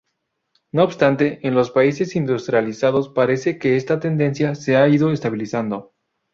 [0.71, 5.93] No obstante, en los países industrializados parece que esta tendencia se ha ido estabilizando.